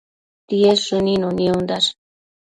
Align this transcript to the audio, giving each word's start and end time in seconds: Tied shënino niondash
Tied 0.47 0.79
shënino 0.85 1.29
niondash 1.37 1.89